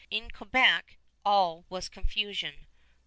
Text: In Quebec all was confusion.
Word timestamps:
In 0.09 0.31
Quebec 0.31 0.97
all 1.23 1.63
was 1.69 1.87
confusion. 1.87 2.65